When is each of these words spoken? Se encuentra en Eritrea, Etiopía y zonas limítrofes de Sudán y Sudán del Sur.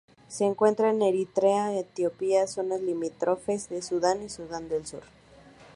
Se 0.27 0.45
encuentra 0.45 0.89
en 0.89 1.03
Eritrea, 1.03 1.77
Etiopía 1.77 2.43
y 2.45 2.47
zonas 2.47 2.81
limítrofes 2.81 3.69
de 3.69 3.83
Sudán 3.83 4.23
y 4.23 4.29
Sudán 4.29 4.67
del 4.67 4.87
Sur. 4.87 5.03